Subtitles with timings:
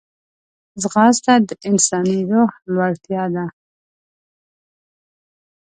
[0.81, 3.45] ځغاسته د انساني روح لوړتیا ده